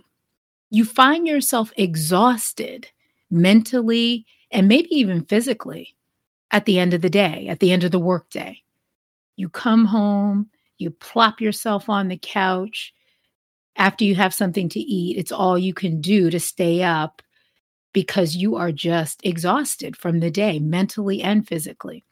you 0.70 0.86
find 0.86 1.28
yourself 1.28 1.74
exhausted 1.76 2.88
mentally 3.32 4.26
and 4.52 4.68
maybe 4.68 4.88
even 4.92 5.26
physically 5.26 5.96
at 6.52 6.66
the 6.66 6.78
end 6.78 6.94
of 6.94 7.02
the 7.02 7.10
day, 7.10 7.48
at 7.48 7.60
the 7.60 7.72
end 7.72 7.84
of 7.84 7.90
the 7.90 8.00
workday. 8.00 8.62
You 9.36 9.50
come 9.50 9.86
home, 9.86 10.50
you 10.78 10.92
plop 10.92 11.42
yourself 11.42 11.90
on 11.90 12.08
the 12.08 12.20
couch. 12.22 12.94
After 13.76 14.06
you 14.06 14.14
have 14.14 14.34
something 14.34 14.70
to 14.70 14.80
eat, 14.80 15.18
it's 15.18 15.32
all 15.32 15.58
you 15.58 15.74
can 15.74 16.02
do 16.02 16.30
to 16.30 16.40
stay 16.40 16.84
up 16.84 17.24
because 17.94 18.36
you 18.36 18.58
are 18.58 18.72
just 18.72 19.22
exhausted 19.24 19.98
from 19.98 20.20
the 20.20 20.30
day, 20.30 20.60
mentally 20.60 21.24
and 21.24 21.48
physically. 21.48 22.06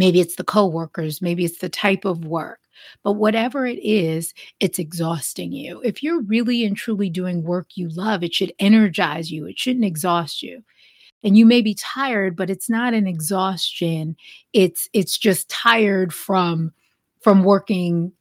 Maybe 0.00 0.18
it's 0.18 0.36
the 0.36 0.44
coworkers, 0.44 1.20
maybe 1.20 1.44
it's 1.44 1.58
the 1.58 1.68
type 1.68 2.06
of 2.06 2.24
work, 2.24 2.60
but 3.04 3.12
whatever 3.12 3.66
it 3.66 3.78
is, 3.84 4.32
it's 4.58 4.78
exhausting 4.78 5.52
you. 5.52 5.82
If 5.82 6.02
you're 6.02 6.22
really 6.22 6.64
and 6.64 6.74
truly 6.74 7.10
doing 7.10 7.42
work 7.44 7.68
you 7.74 7.90
love, 7.90 8.24
it 8.24 8.32
should 8.32 8.54
energize 8.58 9.30
you, 9.30 9.44
it 9.44 9.58
shouldn't 9.58 9.84
exhaust 9.84 10.42
you. 10.42 10.64
And 11.22 11.36
you 11.36 11.44
may 11.44 11.60
be 11.60 11.74
tired 11.74 12.34
but 12.34 12.48
it's 12.48 12.70
not 12.70 12.94
an 12.94 13.06
exhaustion 13.06 14.16
it's 14.54 14.88
it's 14.94 15.18
just 15.18 15.50
tired 15.50 16.14
from 16.14 16.72
from 17.20 17.44
working 17.44 18.12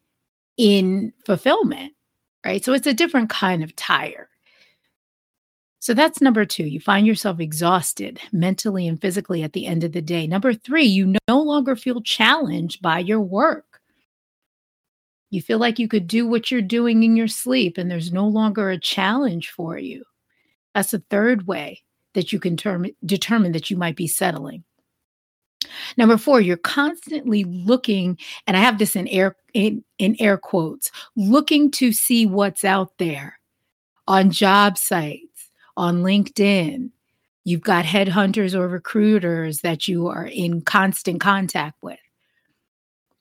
in 0.57 1.13
fulfillment 1.25 1.93
right? 2.45 2.63
So 2.63 2.73
it's 2.73 2.87
a 2.87 2.93
different 2.93 3.29
kind 3.29 3.63
of 3.63 3.73
tired 3.77 4.27
so 5.79 5.93
that's 5.93 6.21
number 6.21 6.45
two. 6.45 6.65
You 6.65 6.79
find 6.79 7.07
yourself 7.07 7.39
exhausted 7.39 8.19
mentally 8.31 8.87
and 8.87 8.99
physically 8.99 9.43
at 9.43 9.53
the 9.53 9.65
end 9.65 9.83
of 9.83 9.93
the 9.93 10.01
day. 10.01 10.27
Number 10.27 10.53
three, 10.53 10.83
you 10.83 11.15
no 11.27 11.41
longer 11.41 11.75
feel 11.75 12.01
challenged 12.01 12.81
by 12.81 12.99
your 12.99 13.21
work. 13.21 13.65
You 15.29 15.41
feel 15.41 15.57
like 15.57 15.79
you 15.79 15.87
could 15.87 16.07
do 16.07 16.27
what 16.27 16.51
you're 16.51 16.61
doing 16.61 17.03
in 17.03 17.15
your 17.15 17.27
sleep 17.27 17.77
and 17.77 17.89
there's 17.89 18.11
no 18.11 18.27
longer 18.27 18.69
a 18.69 18.79
challenge 18.79 19.49
for 19.51 19.77
you. 19.77 20.03
That's 20.75 20.91
the 20.91 21.03
third 21.09 21.47
way 21.47 21.83
that 22.13 22.33
you 22.33 22.39
can 22.39 22.57
term, 22.57 22.87
determine 23.05 23.53
that 23.53 23.69
you 23.69 23.77
might 23.77 23.95
be 23.95 24.07
settling. 24.07 24.63
Number 25.97 26.17
four, 26.17 26.41
you're 26.41 26.57
constantly 26.57 27.43
looking, 27.43 28.17
and 28.47 28.55
I 28.57 28.61
have 28.61 28.79
this 28.79 28.95
in 28.95 29.07
air 29.07 29.35
in, 29.53 29.83
in 29.97 30.15
air 30.19 30.37
quotes, 30.37 30.91
looking 31.15 31.69
to 31.71 31.91
see 31.91 32.25
what's 32.25 32.63
out 32.63 32.97
there 32.97 33.39
on 34.07 34.31
job 34.31 34.77
sites, 34.77 35.28
on 35.79 36.03
LinkedIn. 36.03 36.91
You've 37.45 37.61
got 37.61 37.85
headhunters 37.85 38.53
or 38.53 38.67
recruiters 38.67 39.61
that 39.61 39.87
you 39.87 40.07
are 40.07 40.27
in 40.27 40.61
constant 40.61 41.21
contact 41.21 41.81
with. 41.81 41.99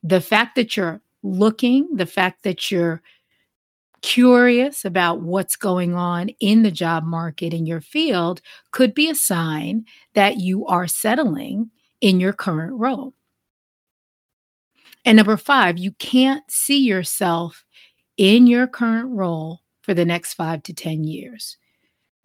The 0.03 0.21
fact 0.21 0.57
that 0.57 0.77
you're 0.77 1.01
looking, 1.23 1.89
the 1.95 2.05
fact 2.05 2.43
that 2.43 2.71
you're 2.71 3.01
curious 4.03 4.85
about 4.85 5.23
what's 5.23 5.57
going 5.57 5.95
on 5.95 6.31
in 6.41 6.63
the 6.63 6.71
job 6.71 7.05
market 7.05 7.55
in 7.55 7.65
your 7.65 7.81
field 7.81 8.41
could 8.73 8.93
be 8.93 9.09
a 9.09 9.15
sign 9.15 9.85
that 10.15 10.39
you 10.39 10.67
are 10.67 10.87
settling 10.89 11.71
in 12.01 12.19
your 12.19 12.33
current 12.33 12.75
role. 12.75 13.15
And 15.05 15.17
number 15.17 15.37
five, 15.37 15.79
you 15.79 15.93
can't 15.93 16.45
see 16.51 16.79
yourself 16.79 17.65
in 18.17 18.49
your 18.49 18.67
current 18.67 19.11
role 19.11 19.61
for 19.81 19.95
the 19.95 20.05
next 20.05 20.35
five 20.35 20.65
to 20.65 20.75
10 20.75 21.05
years. 21.05 21.57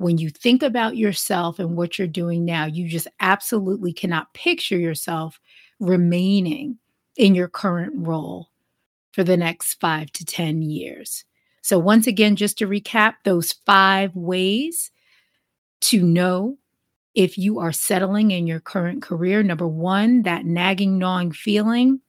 When 0.03 0.17
you 0.17 0.29
think 0.29 0.63
about 0.63 0.97
yourself 0.97 1.59
and 1.59 1.77
what 1.77 1.97
you're 1.97 2.09
doing 2.09 2.43
now, 2.43 2.65
you 2.65 2.89
just 2.89 3.07
absolutely 3.21 3.93
cannot 3.93 4.33
picture 4.33 4.77
yourself 4.77 5.39
remaining 5.79 6.77
in 7.15 7.33
your 7.35 7.47
current 7.47 7.93
role 7.95 8.49
for 9.13 9.23
the 9.23 9.37
next 9.37 9.75
five 9.75 10.11
to 10.11 10.25
10 10.25 10.61
years. 10.61 11.23
So, 11.61 11.79
once 11.79 12.05
again, 12.05 12.35
just 12.35 12.57
to 12.57 12.67
recap 12.67 13.13
those 13.23 13.53
five 13.65 14.13
ways 14.13 14.91
to 15.83 16.03
know 16.03 16.57
if 17.15 17.37
you 17.37 17.59
are 17.59 17.71
settling 17.71 18.31
in 18.31 18.45
your 18.45 18.59
current 18.59 19.01
career. 19.01 19.41
Number 19.41 19.69
one, 19.69 20.23
that 20.23 20.45
nagging, 20.45 20.97
gnawing 20.97 21.31
feeling 21.31 22.01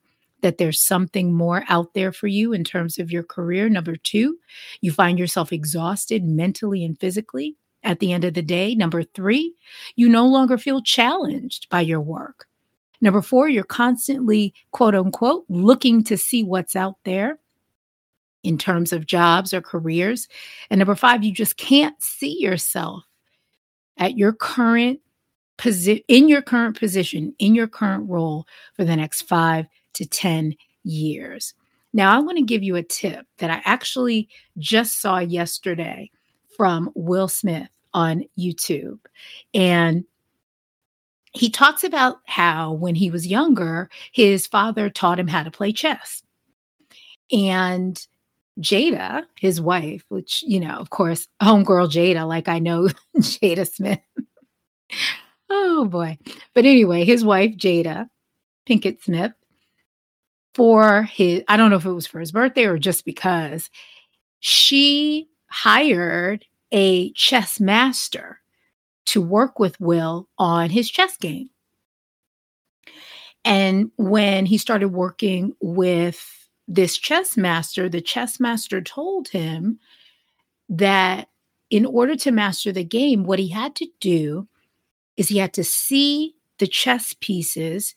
that 0.42 0.58
there's 0.58 0.80
something 0.80 1.32
more 1.32 1.64
out 1.68 1.94
there 1.94 2.10
for 2.12 2.26
you 2.26 2.52
in 2.52 2.64
terms 2.64 2.98
of 2.98 3.12
your 3.12 3.22
career. 3.22 3.68
Number 3.68 3.94
two, 3.94 4.38
you 4.80 4.90
find 4.90 5.16
yourself 5.16 5.52
exhausted 5.52 6.24
mentally 6.24 6.84
and 6.84 6.98
physically 6.98 7.56
at 7.85 8.00
the 8.00 8.12
end 8.12 8.25
of 8.25 8.35
the 8.35 8.43
day. 8.43 8.75
Number 8.75 9.03
three, 9.03 9.55
you 9.95 10.09
no 10.09 10.26
longer 10.26 10.59
feel 10.59 10.83
challenged 10.83 11.69
by 11.69 11.83
your 11.83 12.00
work. 12.00 12.47
Number 13.00 13.23
four, 13.23 13.49
you're 13.49 13.64
constantly, 13.64 14.55
quote 14.73 14.95
unquote, 14.95 15.45
looking 15.49 16.03
to 16.05 16.17
see 16.17 16.43
what's 16.43 16.75
out 16.75 16.97
there 17.05 17.38
in 18.43 18.59
terms 18.59 18.93
of 18.93 19.07
jobs 19.07 19.53
or 19.53 19.61
careers. 19.61 20.26
And 20.71 20.79
number 20.79 20.95
five, 20.95 21.23
you 21.23 21.33
just 21.33 21.57
can't 21.57 22.00
see 22.03 22.41
yourself 22.41 23.05
at 23.99 24.17
your 24.17 24.33
current 24.33 25.00
position, 25.57 26.03
in 26.09 26.29
your 26.29 26.43
current 26.43 26.79
position, 26.79 27.35
in 27.38 27.55
your 27.55 27.69
current 27.69 28.09
role 28.09 28.47
for 28.75 28.85
the 28.85 28.97
next 28.97 29.23
five 29.23 29.67
to 29.95 30.07
10 30.07 30.55
years. 30.83 31.55
Now, 31.93 32.14
I 32.14 32.19
want 32.19 32.38
to 32.38 32.45
give 32.45 32.62
you 32.62 32.76
a 32.76 32.83
tip 32.83 33.26
that 33.38 33.50
I 33.50 33.62
actually 33.64 34.29
just 34.59 35.00
saw 35.00 35.19
yesterday 35.19 36.11
from 36.57 36.91
Will 36.95 37.29
Smith 37.29 37.69
on 37.94 38.24
YouTube. 38.38 38.98
And 39.54 40.04
he 41.32 41.50
talks 41.50 41.82
about 41.82 42.18
how 42.26 42.72
when 42.72 42.94
he 42.94 43.10
was 43.10 43.26
younger, 43.26 43.88
his 44.12 44.46
father 44.46 44.90
taught 44.90 45.18
him 45.18 45.28
how 45.28 45.42
to 45.42 45.50
play 45.50 45.72
chess. 45.72 46.22
And 47.32 48.06
Jada, 48.60 49.24
his 49.40 49.60
wife, 49.60 50.04
which, 50.08 50.44
you 50.46 50.60
know, 50.60 50.76
of 50.76 50.90
course, 50.90 51.26
homegirl 51.42 51.90
Jada, 51.90 52.28
like 52.28 52.48
I 52.48 52.58
know 52.58 52.88
Jada 53.16 53.68
Smith. 53.68 54.00
oh 55.50 55.86
boy. 55.86 56.18
But 56.54 56.66
anyway, 56.66 57.04
his 57.04 57.24
wife, 57.24 57.56
Jada 57.56 58.08
Pinkett 58.68 59.02
Smith, 59.02 59.32
for 60.54 61.02
his, 61.04 61.42
I 61.48 61.56
don't 61.56 61.70
know 61.70 61.76
if 61.76 61.84
it 61.84 61.92
was 61.92 62.06
for 62.06 62.20
his 62.20 62.30
birthday 62.30 62.64
or 62.66 62.78
just 62.78 63.04
because, 63.04 63.70
she 64.46 65.26
hired 65.46 66.44
a 66.75 67.12
chess 67.12 67.61
master 67.61 68.40
to 69.07 69.23
work 69.23 69.61
with 69.61 69.81
Will 69.81 70.28
on 70.38 70.71
his 70.71 70.90
chess 70.90 71.16
game. 71.16 71.49
And 73.45 73.93
when 73.97 74.45
he 74.45 74.59
started 74.59 74.88
working 74.88 75.54
with 75.61 76.49
this 76.66 76.99
chess 76.99 77.37
master, 77.37 77.88
the 77.88 78.00
chess 78.00 78.40
master 78.40 78.81
told 78.81 79.28
him 79.28 79.78
that 80.69 81.28
in 81.71 81.87
order 81.87 82.16
to 82.16 82.33
master 82.33 82.73
the 82.73 82.85
game, 82.85 83.23
what 83.25 83.38
he 83.38 83.49
had 83.49 83.76
to 83.76 83.87
do 84.00 84.49
is 85.16 85.28
he 85.28 85.38
had 85.38 85.52
to 85.54 85.64
see 85.64 86.35
the 86.59 86.66
chess 86.66 87.14
pieces 87.21 87.95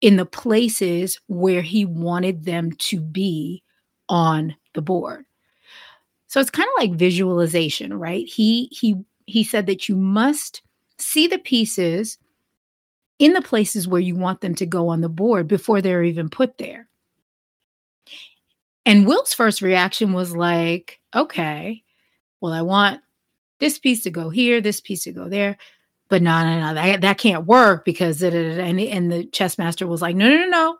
in 0.00 0.16
the 0.16 0.26
places 0.26 1.18
where 1.26 1.62
he 1.62 1.84
wanted 1.84 2.44
them 2.44 2.72
to 2.72 3.00
be 3.00 3.64
on 4.08 4.54
the 4.74 4.82
board. 4.82 5.24
So 6.32 6.40
it's 6.40 6.48
kind 6.48 6.66
of 6.66 6.82
like 6.82 6.98
visualization, 6.98 7.92
right? 7.92 8.26
He 8.26 8.70
he 8.72 8.96
he 9.26 9.44
said 9.44 9.66
that 9.66 9.86
you 9.86 9.96
must 9.96 10.62
see 10.96 11.26
the 11.26 11.36
pieces 11.36 12.16
in 13.18 13.34
the 13.34 13.42
places 13.42 13.86
where 13.86 14.00
you 14.00 14.16
want 14.16 14.40
them 14.40 14.54
to 14.54 14.64
go 14.64 14.88
on 14.88 15.02
the 15.02 15.10
board 15.10 15.46
before 15.46 15.82
they're 15.82 16.02
even 16.02 16.30
put 16.30 16.56
there. 16.56 16.88
And 18.86 19.06
Will's 19.06 19.34
first 19.34 19.60
reaction 19.60 20.14
was 20.14 20.34
like, 20.34 21.00
okay, 21.14 21.82
well, 22.40 22.54
I 22.54 22.62
want 22.62 23.02
this 23.58 23.78
piece 23.78 24.02
to 24.04 24.10
go 24.10 24.30
here, 24.30 24.62
this 24.62 24.80
piece 24.80 25.04
to 25.04 25.12
go 25.12 25.28
there. 25.28 25.58
But 26.08 26.22
no, 26.22 26.42
no, 26.44 26.60
no, 26.60 26.74
that, 26.74 27.02
that 27.02 27.18
can't 27.18 27.44
work 27.44 27.84
because, 27.84 28.22
and, 28.22 28.80
and 28.80 29.12
the 29.12 29.26
chess 29.26 29.58
master 29.58 29.86
was 29.86 30.00
like, 30.00 30.16
no, 30.16 30.30
no, 30.30 30.38
no, 30.38 30.48
no. 30.48 30.78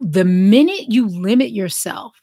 The 0.00 0.24
minute 0.24 0.90
you 0.90 1.08
limit 1.08 1.50
yourself, 1.50 2.21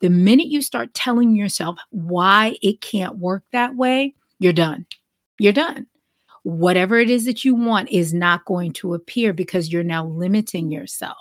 the 0.00 0.10
minute 0.10 0.48
you 0.48 0.62
start 0.62 0.94
telling 0.94 1.36
yourself 1.36 1.78
why 1.90 2.56
it 2.62 2.80
can't 2.80 3.18
work 3.18 3.44
that 3.52 3.76
way, 3.76 4.14
you're 4.38 4.52
done. 4.52 4.86
You're 5.38 5.52
done. 5.52 5.86
Whatever 6.42 6.98
it 6.98 7.10
is 7.10 7.26
that 7.26 7.44
you 7.44 7.54
want 7.54 7.90
is 7.90 8.14
not 8.14 8.46
going 8.46 8.72
to 8.74 8.94
appear 8.94 9.32
because 9.32 9.70
you're 9.70 9.82
now 9.82 10.06
limiting 10.06 10.70
yourself. 10.70 11.18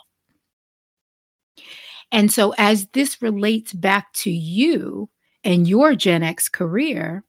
And 2.12 2.32
so, 2.32 2.56
as 2.58 2.88
this 2.88 3.22
relates 3.22 3.74
back 3.74 4.14
to 4.14 4.32
you 4.32 5.10
and 5.44 5.68
your 5.68 5.94
Gen 5.94 6.24
X 6.24 6.50
career, 6.50 7.24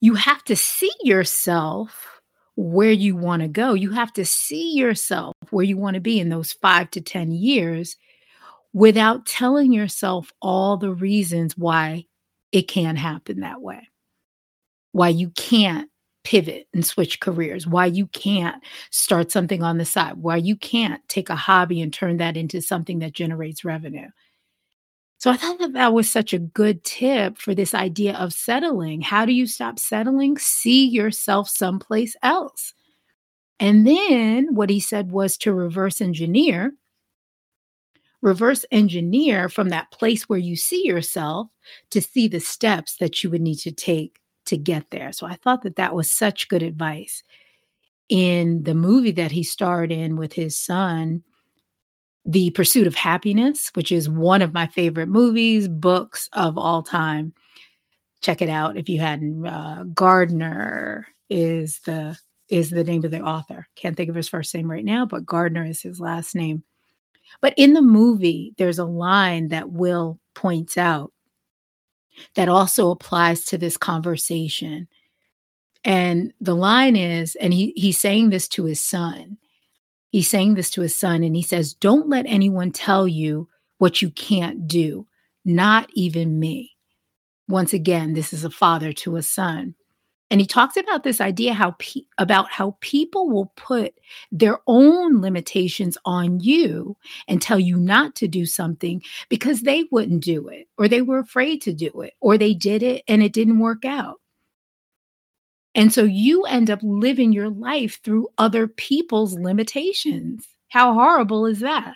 you 0.00 0.14
have 0.14 0.42
to 0.44 0.56
see 0.56 0.92
yourself 1.02 2.20
where 2.56 2.92
you 2.92 3.16
want 3.16 3.42
to 3.42 3.48
go. 3.48 3.74
You 3.74 3.90
have 3.90 4.12
to 4.14 4.24
see 4.24 4.72
yourself 4.74 5.34
where 5.50 5.64
you 5.64 5.76
want 5.76 5.94
to 5.94 6.00
be 6.00 6.18
in 6.18 6.28
those 6.28 6.52
five 6.52 6.90
to 6.92 7.00
10 7.00 7.32
years 7.32 7.96
without 8.72 9.26
telling 9.26 9.72
yourself 9.72 10.32
all 10.40 10.76
the 10.76 10.92
reasons 10.92 11.56
why 11.56 12.06
it 12.52 12.62
can't 12.62 12.98
happen 12.98 13.40
that 13.40 13.60
way, 13.60 13.88
why 14.92 15.08
you 15.08 15.30
can't 15.30 15.88
pivot 16.24 16.68
and 16.74 16.84
switch 16.84 17.20
careers, 17.20 17.66
why 17.66 17.86
you 17.86 18.06
can't 18.08 18.62
start 18.90 19.32
something 19.32 19.62
on 19.62 19.78
the 19.78 19.84
side, 19.84 20.14
why 20.14 20.36
you 20.36 20.56
can't 20.56 21.00
take 21.08 21.30
a 21.30 21.36
hobby 21.36 21.80
and 21.80 21.92
turn 21.92 22.18
that 22.18 22.36
into 22.36 22.60
something 22.60 22.98
that 22.98 23.12
generates 23.12 23.64
revenue. 23.64 24.08
So 25.18 25.30
I 25.30 25.36
thought 25.36 25.58
that 25.58 25.74
that 25.74 25.92
was 25.92 26.10
such 26.10 26.32
a 26.32 26.38
good 26.38 26.82
tip 26.82 27.36
for 27.38 27.54
this 27.54 27.74
idea 27.74 28.14
of 28.14 28.32
settling. 28.32 29.02
How 29.02 29.26
do 29.26 29.32
you 29.32 29.46
stop 29.46 29.78
settling? 29.78 30.38
See 30.38 30.86
yourself 30.86 31.48
someplace 31.48 32.16
else. 32.22 32.72
And 33.58 33.86
then 33.86 34.54
what 34.54 34.70
he 34.70 34.80
said 34.80 35.12
was 35.12 35.36
to 35.38 35.52
reverse 35.52 36.00
engineer. 36.00 36.72
Reverse 38.22 38.64
engineer 38.70 39.48
from 39.48 39.70
that 39.70 39.90
place 39.90 40.28
where 40.28 40.38
you 40.38 40.54
see 40.56 40.86
yourself 40.86 41.48
to 41.90 42.00
see 42.00 42.28
the 42.28 42.40
steps 42.40 42.96
that 42.96 43.22
you 43.22 43.30
would 43.30 43.40
need 43.40 43.56
to 43.56 43.72
take 43.72 44.18
to 44.46 44.56
get 44.56 44.90
there. 44.90 45.12
So 45.12 45.26
I 45.26 45.36
thought 45.36 45.62
that 45.62 45.76
that 45.76 45.94
was 45.94 46.10
such 46.10 46.48
good 46.48 46.62
advice. 46.62 47.22
In 48.08 48.64
the 48.64 48.74
movie 48.74 49.12
that 49.12 49.30
he 49.30 49.42
starred 49.42 49.92
in 49.92 50.16
with 50.16 50.32
his 50.32 50.58
son, 50.58 51.22
the 52.26 52.50
Pursuit 52.50 52.86
of 52.86 52.94
Happiness, 52.94 53.70
which 53.74 53.92
is 53.92 54.08
one 54.08 54.42
of 54.42 54.52
my 54.52 54.66
favorite 54.66 55.08
movies, 55.08 55.68
books 55.68 56.28
of 56.32 56.58
all 56.58 56.82
time. 56.82 57.32
Check 58.20 58.42
it 58.42 58.48
out 58.48 58.76
if 58.76 58.88
you 58.88 59.00
hadn't. 59.00 59.46
Uh, 59.46 59.84
Gardner 59.94 61.06
is 61.30 61.80
the 61.86 62.18
is 62.48 62.70
the 62.70 62.84
name 62.84 63.04
of 63.04 63.12
the 63.12 63.20
author. 63.20 63.66
Can't 63.76 63.96
think 63.96 64.10
of 64.10 64.16
his 64.16 64.28
first 64.28 64.54
name 64.54 64.70
right 64.70 64.84
now, 64.84 65.06
but 65.06 65.24
Gardner 65.24 65.64
is 65.64 65.80
his 65.80 66.00
last 66.00 66.34
name. 66.34 66.64
But 67.40 67.54
in 67.56 67.74
the 67.74 67.82
movie, 67.82 68.54
there's 68.58 68.78
a 68.78 68.84
line 68.84 69.48
that 69.48 69.70
Will 69.70 70.18
points 70.34 70.76
out 70.76 71.12
that 72.34 72.48
also 72.48 72.90
applies 72.90 73.44
to 73.46 73.58
this 73.58 73.76
conversation. 73.76 74.88
And 75.84 76.32
the 76.40 76.54
line 76.54 76.96
is, 76.96 77.36
and 77.36 77.52
he, 77.52 77.72
he's 77.76 77.98
saying 77.98 78.30
this 78.30 78.48
to 78.48 78.64
his 78.64 78.82
son. 78.84 79.38
He's 80.10 80.28
saying 80.28 80.54
this 80.54 80.70
to 80.72 80.82
his 80.82 80.94
son, 80.94 81.22
and 81.22 81.36
he 81.36 81.42
says, 81.42 81.72
Don't 81.72 82.08
let 82.08 82.26
anyone 82.26 82.72
tell 82.72 83.06
you 83.06 83.48
what 83.78 84.02
you 84.02 84.10
can't 84.10 84.66
do, 84.66 85.06
not 85.44 85.88
even 85.94 86.38
me. 86.38 86.72
Once 87.48 87.72
again, 87.72 88.12
this 88.12 88.32
is 88.32 88.44
a 88.44 88.50
father 88.50 88.92
to 88.92 89.16
a 89.16 89.22
son. 89.22 89.74
And 90.30 90.40
he 90.40 90.46
talks 90.46 90.76
about 90.76 91.02
this 91.02 91.20
idea 91.20 91.52
how 91.52 91.72
pe- 91.78 92.04
about 92.18 92.50
how 92.50 92.76
people 92.80 93.28
will 93.28 93.52
put 93.56 93.94
their 94.30 94.58
own 94.68 95.20
limitations 95.20 95.98
on 96.04 96.38
you 96.38 96.96
and 97.26 97.42
tell 97.42 97.58
you 97.58 97.76
not 97.76 98.14
to 98.16 98.28
do 98.28 98.46
something 98.46 99.02
because 99.28 99.62
they 99.62 99.84
wouldn't 99.90 100.22
do 100.22 100.46
it 100.48 100.68
or 100.78 100.86
they 100.86 101.02
were 101.02 101.18
afraid 101.18 101.60
to 101.62 101.72
do 101.72 101.90
it 102.02 102.14
or 102.20 102.38
they 102.38 102.54
did 102.54 102.82
it 102.82 103.02
and 103.08 103.22
it 103.22 103.32
didn't 103.32 103.58
work 103.58 103.84
out. 103.84 104.20
And 105.74 105.92
so 105.92 106.04
you 106.04 106.44
end 106.44 106.70
up 106.70 106.80
living 106.82 107.32
your 107.32 107.50
life 107.50 108.00
through 108.02 108.28
other 108.38 108.66
people's 108.68 109.34
limitations. 109.34 110.46
How 110.68 110.94
horrible 110.94 111.46
is 111.46 111.60
that? 111.60 111.94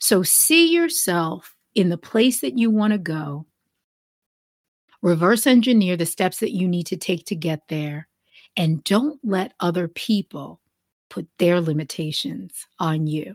So 0.00 0.22
see 0.22 0.72
yourself 0.72 1.54
in 1.74 1.88
the 1.88 1.98
place 1.98 2.40
that 2.40 2.58
you 2.58 2.70
want 2.70 2.92
to 2.92 2.98
go. 2.98 3.46
Reverse 5.02 5.46
engineer 5.46 5.96
the 5.96 6.06
steps 6.06 6.38
that 6.38 6.52
you 6.52 6.68
need 6.68 6.86
to 6.86 6.96
take 6.96 7.26
to 7.26 7.34
get 7.34 7.68
there. 7.68 8.08
And 8.56 8.84
don't 8.84 9.18
let 9.24 9.54
other 9.60 9.88
people 9.88 10.60
put 11.10 11.26
their 11.38 11.60
limitations 11.60 12.66
on 12.78 13.06
you. 13.06 13.34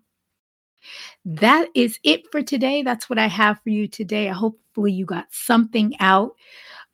That 1.25 1.69
is 1.75 1.99
it 2.03 2.23
for 2.31 2.41
today. 2.41 2.83
That's 2.83 3.09
what 3.09 3.19
I 3.19 3.27
have 3.27 3.59
for 3.63 3.69
you 3.69 3.87
today. 3.87 4.27
Hopefully, 4.27 4.91
you 4.91 5.05
got 5.05 5.27
something 5.31 5.95
out 5.99 6.35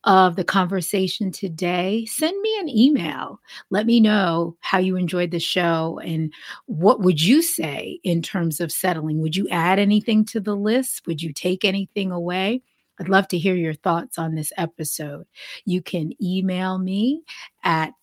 of 0.06 0.36
the 0.36 0.44
conversation 0.44 1.32
today, 1.32 2.06
send 2.06 2.40
me 2.42 2.60
an 2.60 2.70
email. 2.70 3.40
Let 3.70 3.86
me 3.86 4.00
know 4.00 4.58
how 4.60 4.78
you 4.78 4.98
enjoyed 4.98 5.32
the 5.32 5.40
show 5.40 6.00
and 6.04 6.34
what 6.66 7.00
would 7.00 7.22
you 7.22 7.42
say 7.42 8.00
in 8.04 8.22
terms 8.22 8.60
of 8.60 8.72
settling? 8.72 9.22
Would 9.22 9.36
you 9.36 9.48
add 9.50 9.80
anything 9.80 10.26
to 10.26 10.42
the 10.42 10.56
list? 10.56 11.08
Would 11.08 11.22
you 11.22 11.32
take 11.32 11.64
anything 11.64 12.12
away? 12.12 12.62
I'd 13.00 13.10
love 13.10 13.28
to 13.30 13.38
hear 13.38 13.56
your 13.56 13.74
thoughts 13.74 14.18
on 14.18 14.36
this 14.36 14.52
episode. 14.58 15.26
You 15.66 15.82
can 15.82 16.14
email 16.22 16.78
me 16.78 17.24
at 17.64 17.94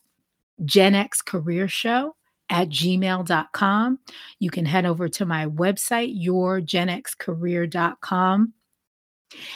genxcareershow 0.62 2.10
at 2.50 2.68
gmail.com. 2.68 3.98
You 4.40 4.50
can 4.50 4.66
head 4.66 4.84
over 4.84 5.08
to 5.08 5.24
my 5.24 5.46
website, 5.46 6.20
yourgenxcareer.com 6.20 8.54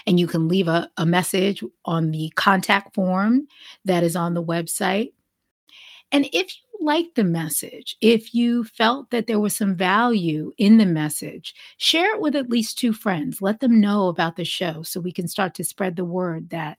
and 0.07 0.21
you 0.21 0.27
can 0.27 0.49
leave 0.49 0.69
a, 0.69 0.91
a 0.97 1.07
message 1.07 1.63
on 1.85 2.11
the 2.11 2.33
contact 2.37 2.95
form 2.95 3.47
that 3.85 4.05
is 4.05 4.17
on 4.17 4.35
the 4.35 4.43
website. 4.43 5.13
And 6.13 6.27
if 6.33 6.55
you 6.55 6.87
like 6.87 7.15
the 7.15 7.25
message, 7.25 7.97
if 8.01 8.35
you 8.35 8.65
felt 8.65 9.11
that 9.11 9.27
there 9.27 9.41
was 9.41 9.57
some 9.57 9.75
value 9.75 10.53
in 10.59 10.79
the 10.79 10.87
message, 10.87 11.55
share 11.79 12.15
it 12.15 12.21
with 12.21 12.37
at 12.37 12.51
least 12.51 12.79
two 12.79 12.93
friends. 12.93 13.43
Let 13.43 13.61
them 13.61 13.81
know 13.81 14.09
about 14.09 14.37
the 14.37 14.45
show 14.45 14.83
so 14.83 15.01
we 15.01 15.13
can 15.13 15.27
start 15.29 15.55
to 15.55 15.65
spread 15.65 15.97
the 15.97 16.05
word 16.05 16.51
that 16.51 16.79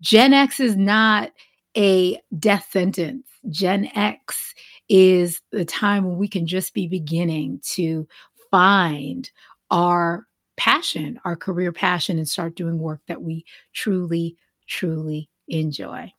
Gen 0.00 0.32
X 0.32 0.60
is 0.60 0.76
not 0.76 1.32
a 1.76 2.18
death 2.38 2.68
sentence. 2.70 3.26
Gen 3.48 3.90
X 3.94 4.54
is 4.88 5.40
the 5.50 5.64
time 5.64 6.04
when 6.04 6.18
we 6.18 6.28
can 6.28 6.46
just 6.46 6.74
be 6.74 6.86
beginning 6.86 7.60
to 7.72 8.06
find 8.50 9.30
our 9.70 10.26
passion, 10.56 11.20
our 11.24 11.36
career 11.36 11.72
passion, 11.72 12.18
and 12.18 12.28
start 12.28 12.54
doing 12.54 12.78
work 12.78 13.00
that 13.06 13.22
we 13.22 13.44
truly, 13.72 14.36
truly 14.66 15.28
enjoy. 15.48 16.12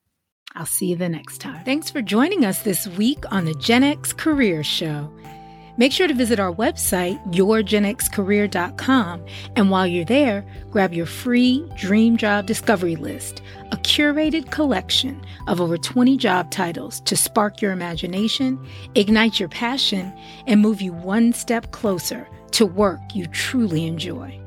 I'll 0.55 0.65
see 0.65 0.87
you 0.87 0.95
the 0.95 1.09
next 1.09 1.39
time. 1.39 1.63
Thanks 1.63 1.89
for 1.89 2.01
joining 2.01 2.43
us 2.45 2.63
this 2.63 2.87
week 2.87 3.23
on 3.31 3.45
the 3.45 3.53
Gen 3.55 3.83
X 3.83 4.13
Career 4.13 4.63
Show. 4.63 5.11
Make 5.77 5.93
sure 5.93 6.07
to 6.09 6.13
visit 6.13 6.41
our 6.41 6.51
website, 6.51 7.23
yourgenxcareer.com, 7.33 9.25
and 9.55 9.71
while 9.71 9.87
you're 9.87 10.03
there, 10.03 10.45
grab 10.71 10.93
your 10.93 11.05
free 11.05 11.65
Dream 11.77 12.17
Job 12.17 12.47
Discovery 12.47 12.97
List, 12.97 13.41
a 13.71 13.77
curated 13.77 14.51
collection 14.51 15.23
of 15.47 15.61
over 15.61 15.77
20 15.77 16.17
job 16.17 16.51
titles 16.51 16.99
to 17.01 17.15
spark 17.15 17.61
your 17.61 17.71
imagination, 17.71 18.59
ignite 18.95 19.39
your 19.39 19.47
passion, 19.47 20.11
and 20.47 20.59
move 20.59 20.81
you 20.81 20.91
one 20.91 21.31
step 21.31 21.71
closer 21.71 22.27
to 22.51 22.65
work 22.65 22.99
you 23.13 23.25
truly 23.27 23.87
enjoy. 23.87 24.38